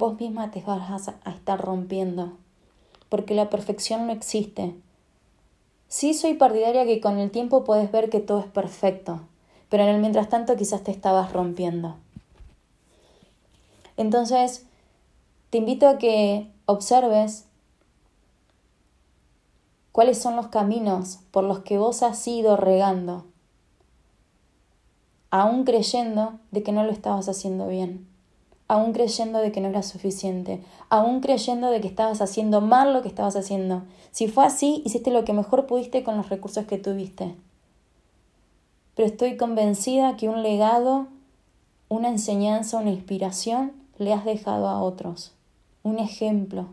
vos 0.01 0.19
misma 0.19 0.51
te 0.51 0.61
vas 0.61 1.07
a 1.07 1.29
estar 1.29 1.61
rompiendo, 1.61 2.33
porque 3.07 3.35
la 3.35 3.49
perfección 3.49 4.07
no 4.07 4.11
existe. 4.11 4.75
Sí 5.87 6.13
soy 6.13 6.33
partidaria 6.33 6.85
que 6.85 6.99
con 6.99 7.19
el 7.19 7.29
tiempo 7.29 7.63
puedes 7.63 7.91
ver 7.91 8.09
que 8.09 8.19
todo 8.19 8.39
es 8.39 8.47
perfecto, 8.47 9.21
pero 9.69 9.83
en 9.83 9.89
el 9.89 10.01
mientras 10.01 10.27
tanto 10.27 10.55
quizás 10.55 10.83
te 10.83 10.91
estabas 10.91 11.31
rompiendo. 11.31 11.97
Entonces, 13.95 14.65
te 15.51 15.59
invito 15.59 15.87
a 15.87 15.99
que 15.99 16.47
observes 16.65 17.45
cuáles 19.91 20.17
son 20.17 20.35
los 20.35 20.47
caminos 20.47 21.19
por 21.29 21.43
los 21.43 21.59
que 21.59 21.77
vos 21.77 22.01
has 22.01 22.27
ido 22.27 22.57
regando 22.57 23.25
aún 25.31 25.63
creyendo 25.63 26.39
de 26.51 26.61
que 26.61 26.73
no 26.73 26.83
lo 26.83 26.91
estabas 26.91 27.29
haciendo 27.29 27.67
bien, 27.67 28.05
aún 28.71 28.93
creyendo 28.93 29.39
de 29.39 29.51
que 29.51 29.59
no 29.59 29.67
era 29.67 29.83
suficiente, 29.83 30.63
aún 30.87 31.19
creyendo 31.19 31.69
de 31.69 31.81
que 31.81 31.89
estabas 31.89 32.21
haciendo 32.21 32.61
mal 32.61 32.93
lo 32.93 33.01
que 33.01 33.09
estabas 33.09 33.35
haciendo. 33.35 33.83
Si 34.11 34.29
fue 34.29 34.45
así, 34.45 34.81
hiciste 34.85 35.11
lo 35.11 35.25
que 35.25 35.33
mejor 35.33 35.67
pudiste 35.67 36.05
con 36.05 36.15
los 36.15 36.29
recursos 36.29 36.65
que 36.67 36.77
tuviste. 36.77 37.35
Pero 38.95 39.09
estoy 39.09 39.35
convencida 39.35 40.15
que 40.15 40.29
un 40.29 40.41
legado, 40.41 41.07
una 41.89 42.07
enseñanza, 42.07 42.77
una 42.77 42.91
inspiración 42.91 43.73
le 43.97 44.13
has 44.13 44.23
dejado 44.23 44.69
a 44.69 44.81
otros, 44.81 45.33
un 45.83 45.99
ejemplo. 45.99 46.67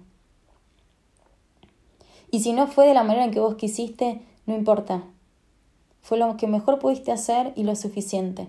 Y 2.31 2.43
si 2.43 2.53
no 2.53 2.69
fue 2.69 2.87
de 2.87 2.95
la 2.95 3.03
manera 3.03 3.25
en 3.25 3.33
que 3.33 3.41
vos 3.41 3.57
quisiste, 3.57 4.23
no 4.47 4.55
importa, 4.55 5.03
fue 6.01 6.17
lo 6.17 6.37
que 6.37 6.47
mejor 6.47 6.79
pudiste 6.79 7.11
hacer 7.11 7.53
y 7.57 7.65
lo 7.65 7.75
suficiente. 7.75 8.47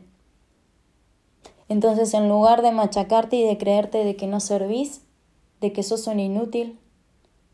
Entonces, 1.70 2.14
en 2.16 2.28
lugar 2.28 2.64
de 2.64 2.72
machacarte 2.72 3.36
y 3.36 3.44
de 3.44 3.58
creerte 3.58 4.04
de 4.04 4.16
que 4.16 4.28
no 4.28 4.40
servís, 4.40 5.02
de 5.62 5.72
que 5.72 5.84
sos 5.84 6.08
un 6.08 6.20
inútil, 6.20 6.80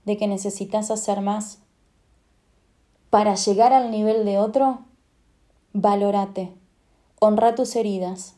de 0.05 0.17
que 0.17 0.27
necesitas 0.27 0.89
hacer 0.89 1.22
más, 1.22 1.60
para 3.10 3.36
llegar 3.36 3.74
al 3.74 3.91
nivel 3.91 4.25
de 4.25 4.38
otro, 4.38 4.80
valórate, 5.73 6.54
honra 7.19 7.56
tus 7.56 7.75
heridas, 7.75 8.36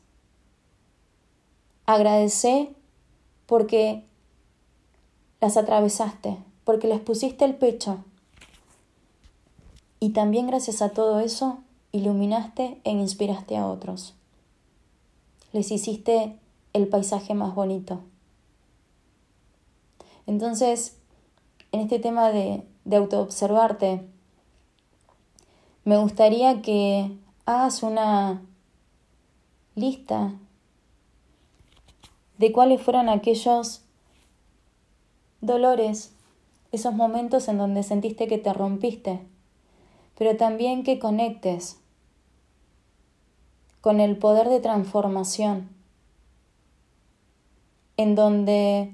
agradece 1.86 2.74
porque 3.46 4.04
las 5.40 5.58
atravesaste, 5.58 6.38
porque 6.64 6.88
les 6.88 7.00
pusiste 7.00 7.46
el 7.46 7.56
pecho, 7.56 8.04
y 10.00 10.10
también 10.10 10.48
gracias 10.48 10.82
a 10.82 10.90
todo 10.90 11.20
eso, 11.20 11.60
iluminaste 11.92 12.80
e 12.84 12.92
inspiraste 12.92 13.58
a 13.58 13.68
otros. 13.68 14.17
Les 15.54 15.72
hiciste 15.72 16.38
el 16.74 16.88
paisaje 16.88 17.34
más 17.34 17.56
bonito. 17.56 18.02
Entonces, 20.26 20.98
en 21.72 21.82
este 21.82 22.00
tema 22.00 22.30
de, 22.30 22.64
de 22.86 22.96
autoobservarte, 22.96 24.06
me 25.86 25.98
gustaría 25.98 26.62
que 26.62 27.12
hagas 27.46 27.84
una 27.84 28.42
lista 29.76 30.34
de 32.38 32.52
cuáles 32.52 32.82
fueron 32.82 33.10
aquellos 33.10 33.82
dolores, 35.42 36.12
esos 36.72 36.94
momentos 36.94 37.48
en 37.48 37.58
donde 37.58 37.84
sentiste 37.84 38.28
que 38.28 38.38
te 38.38 38.54
rompiste 38.54 39.22
pero 40.18 40.36
también 40.36 40.84
que 40.84 41.00
conectes 41.00 41.78
con 43.88 44.02
el 44.02 44.18
poder 44.18 44.50
de 44.50 44.60
transformación, 44.60 45.70
en 47.96 48.16
donde 48.16 48.94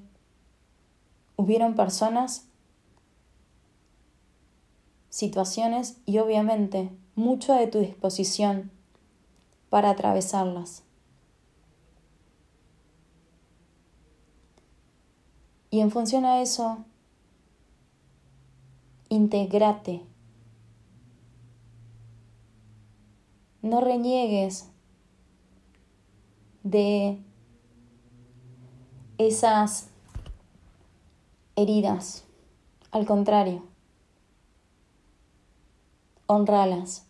hubieron 1.35 1.73
personas, 1.73 2.45
situaciones 5.09 5.97
y 6.05 6.19
obviamente 6.19 6.91
mucho 7.15 7.55
de 7.55 7.65
tu 7.65 7.79
disposición 7.79 8.69
para 9.71 9.89
atravesarlas. 9.89 10.83
Y 15.71 15.79
en 15.79 15.89
función 15.89 16.23
a 16.23 16.39
eso, 16.43 16.85
integrate 19.09 20.03
no 23.63 23.79
reniegues 23.79 24.72
de 26.63 27.19
esas 29.17 29.89
heridas. 31.55 32.23
Al 32.91 33.05
contrario, 33.05 33.63
honralas, 36.27 37.05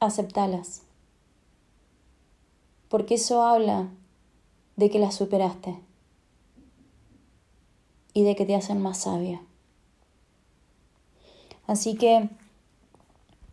aceptalas, 0.00 0.82
porque 2.88 3.14
eso 3.14 3.42
habla 3.42 3.90
de 4.76 4.90
que 4.90 4.98
las 4.98 5.14
superaste 5.14 5.78
y 8.12 8.22
de 8.22 8.36
que 8.36 8.46
te 8.46 8.54
hacen 8.54 8.80
más 8.80 8.98
sabia. 8.98 9.42
Así 11.66 11.96
que 11.96 12.30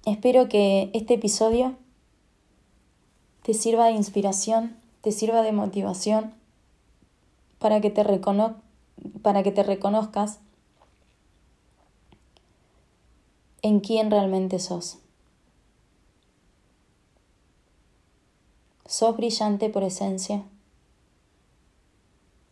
Espero 0.05 0.49
que 0.49 0.89
este 0.93 1.13
episodio 1.13 1.75
te 3.43 3.53
sirva 3.53 3.85
de 3.85 3.93
inspiración, 3.93 4.77
te 5.01 5.11
sirva 5.11 5.41
de 5.41 5.51
motivación 5.51 6.33
para 7.59 7.81
que 7.81 7.89
te, 7.89 8.03
para 9.21 9.43
que 9.43 9.51
te 9.51 9.63
reconozcas 9.63 10.39
en 13.61 13.79
quién 13.79 14.11
realmente 14.11 14.59
sos. 14.59 14.97
Sos 18.85 19.15
brillante 19.15 19.69
por 19.69 19.83
esencia. 19.83 20.43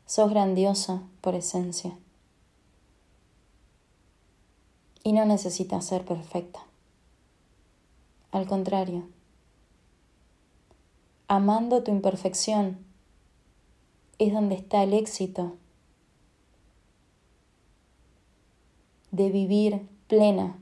Sos 0.05 0.29
grandiosa 0.29 1.03
por 1.21 1.35
esencia. 1.35 1.97
Y 5.03 5.13
no 5.13 5.25
necesitas 5.25 5.85
ser 5.85 6.05
perfecta. 6.05 6.59
Al 8.31 8.47
contrario, 8.47 9.07
amando 11.29 11.83
tu 11.83 11.91
imperfección 11.91 12.79
es 14.17 14.33
donde 14.33 14.55
está 14.55 14.83
el 14.83 14.93
éxito 14.93 15.55
de 19.11 19.29
vivir 19.29 19.87
plena 20.07 20.57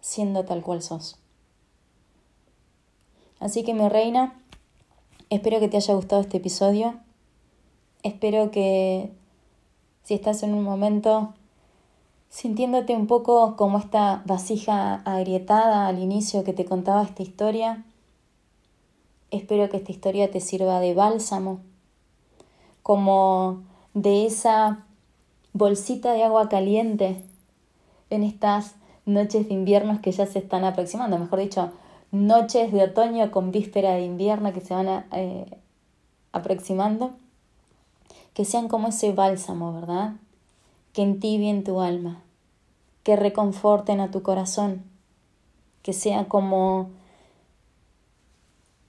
siendo 0.00 0.44
tal 0.44 0.62
cual 0.62 0.80
sos. 0.80 1.18
Así 3.40 3.64
que 3.64 3.74
mi 3.74 3.88
reina, 3.88 4.40
espero 5.28 5.58
que 5.58 5.68
te 5.68 5.76
haya 5.76 5.94
gustado 5.94 6.22
este 6.22 6.36
episodio. 6.36 6.94
Espero 8.04 8.52
que 8.52 9.10
si 10.04 10.14
estás 10.14 10.44
en 10.44 10.54
un 10.54 10.62
momento 10.62 11.34
sintiéndote 12.28 12.94
un 12.94 13.08
poco 13.08 13.56
como 13.56 13.78
esta 13.78 14.22
vasija 14.24 15.02
agrietada 15.04 15.88
al 15.88 15.98
inicio 15.98 16.44
que 16.44 16.52
te 16.52 16.64
contaba 16.64 17.02
esta 17.02 17.22
historia. 17.22 17.84
Espero 19.32 19.70
que 19.70 19.78
esta 19.78 19.90
historia 19.90 20.30
te 20.30 20.40
sirva 20.40 20.78
de 20.78 20.92
bálsamo, 20.92 21.60
como 22.82 23.62
de 23.94 24.26
esa 24.26 24.84
bolsita 25.54 26.12
de 26.12 26.22
agua 26.22 26.50
caliente 26.50 27.24
en 28.10 28.24
estas 28.24 28.74
noches 29.06 29.48
de 29.48 29.54
invierno 29.54 30.02
que 30.02 30.12
ya 30.12 30.26
se 30.26 30.38
están 30.38 30.64
aproximando, 30.64 31.18
mejor 31.18 31.38
dicho, 31.38 31.72
noches 32.10 32.72
de 32.72 32.82
otoño 32.82 33.30
con 33.30 33.52
víspera 33.52 33.92
de 33.92 34.04
invierno 34.04 34.52
que 34.52 34.60
se 34.60 34.74
van 34.74 35.06
eh, 35.12 35.46
aproximando, 36.32 37.12
que 38.34 38.44
sean 38.44 38.68
como 38.68 38.88
ese 38.88 39.12
bálsamo, 39.12 39.72
¿verdad? 39.72 40.12
Que 40.92 41.00
entibien 41.00 41.64
tu 41.64 41.80
alma, 41.80 42.20
que 43.02 43.16
reconforten 43.16 44.00
a 44.00 44.10
tu 44.10 44.20
corazón, 44.22 44.82
que 45.80 45.94
sea 45.94 46.26
como 46.26 46.90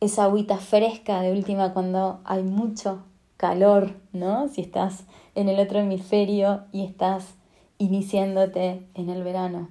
esa 0.04 0.26
agüita 0.26 0.58
fresca 0.58 1.22
de 1.22 1.32
última 1.32 1.74
cuando 1.74 2.20
hay 2.26 2.44
mucho 2.44 3.04
calor, 3.38 3.96
¿no? 4.12 4.48
Si 4.50 4.62
estás 4.62 5.06
en 5.36 5.50
el 5.50 5.60
otro 5.60 5.80
hemisferio 5.80 6.66
y 6.72 6.84
estás 6.86 7.36
iniciándote 7.78 8.88
en 8.94 9.10
el 9.10 9.24
verano. 9.24 9.70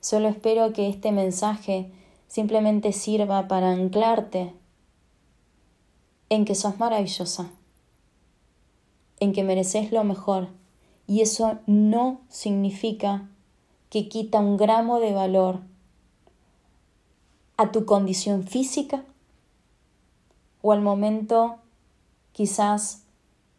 Solo 0.00 0.28
espero 0.28 0.72
que 0.72 0.88
este 0.88 1.12
mensaje 1.12 1.92
simplemente 2.26 2.92
sirva 2.92 3.46
para 3.48 3.70
anclarte 3.70 4.54
en 6.28 6.44
que 6.44 6.54
sos 6.54 6.78
maravillosa, 6.78 7.50
en 9.20 9.32
que 9.32 9.44
mereces 9.44 9.92
lo 9.92 10.02
mejor. 10.02 10.48
Y 11.06 11.20
eso 11.20 11.58
no 11.66 12.22
significa 12.28 13.28
que 13.90 14.08
quita 14.08 14.40
un 14.40 14.56
gramo 14.56 14.98
de 14.98 15.12
valor 15.12 15.60
a 17.56 17.70
tu 17.72 17.84
condición 17.84 18.44
física 18.44 19.04
o 20.62 20.72
al 20.72 20.80
momento 20.80 21.56
quizás 22.32 23.02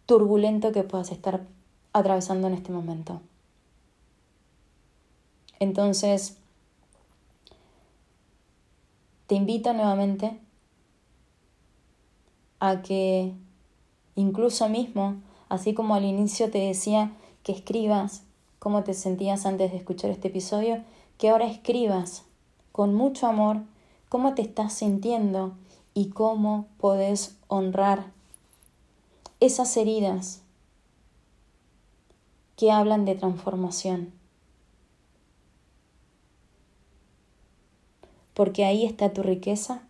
turbulento 0.06 0.72
que 0.72 0.84
puedas 0.84 1.12
estar 1.12 1.46
atravesando 1.94 2.48
en 2.48 2.56
este 2.56 2.72
momento. 2.72 3.22
Entonces, 5.60 6.38
te 9.28 9.36
invito 9.36 9.74
nuevamente 9.74 10.40
a 12.60 12.82
que 12.82 13.34
incluso 14.16 14.70
mismo, 14.70 15.22
así 15.50 15.74
como 15.74 15.96
al 15.96 16.06
inicio 16.06 16.50
te 16.50 16.60
decía 16.60 17.14
que 17.44 17.52
escribas 17.52 18.24
cómo 18.60 18.84
te 18.84 18.94
sentías 18.94 19.46
antes 19.46 19.72
de 19.72 19.78
escuchar 19.78 20.12
este 20.12 20.30
episodio, 20.30 20.84
que 21.18 21.30
ahora 21.30 21.46
escribas 21.46 22.24
con 22.72 22.94
mucho 22.94 23.28
amor 23.28 23.62
cómo 24.14 24.36
te 24.36 24.44
estás 24.44 24.74
sintiendo 24.74 25.54
y 25.96 26.10
cómo 26.10 26.68
podés 26.80 27.36
honrar 27.48 28.12
esas 29.40 29.76
heridas 29.76 30.44
que 32.56 32.72
hablan 32.72 33.06
de 33.06 33.16
transformación. 33.16 34.14
Porque 38.36 38.66
ahí 38.66 38.86
está 38.86 39.14
tu 39.14 39.24
riqueza, 39.24 39.82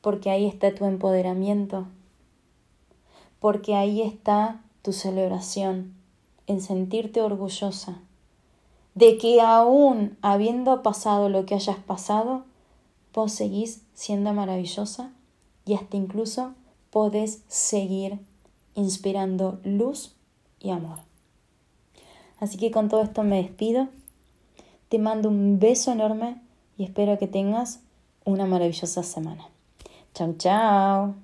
porque 0.00 0.30
ahí 0.30 0.46
está 0.46 0.74
tu 0.74 0.86
empoderamiento, 0.86 1.86
porque 3.38 3.74
ahí 3.74 4.00
está 4.00 4.62
tu 4.80 4.94
celebración 4.94 5.92
en 6.46 6.62
sentirte 6.62 7.20
orgullosa 7.20 7.98
de 8.94 9.18
que 9.18 9.42
aún 9.42 10.16
habiendo 10.22 10.82
pasado 10.82 11.28
lo 11.28 11.44
que 11.44 11.54
hayas 11.54 11.76
pasado, 11.76 12.46
vos 13.14 13.32
seguís 13.32 13.82
siendo 13.94 14.32
maravillosa 14.34 15.12
y 15.64 15.74
hasta 15.74 15.96
incluso 15.96 16.54
podés 16.90 17.42
seguir 17.48 18.18
inspirando 18.74 19.60
luz 19.64 20.14
y 20.60 20.70
amor. 20.70 20.98
Así 22.40 22.58
que 22.58 22.70
con 22.70 22.88
todo 22.88 23.02
esto 23.02 23.22
me 23.22 23.42
despido. 23.42 23.88
Te 24.88 24.98
mando 24.98 25.28
un 25.28 25.58
beso 25.58 25.92
enorme 25.92 26.40
y 26.76 26.84
espero 26.84 27.18
que 27.18 27.26
tengas 27.26 27.80
una 28.24 28.46
maravillosa 28.46 29.02
semana. 29.02 29.48
Chao, 30.14 30.34
chao. 30.38 31.23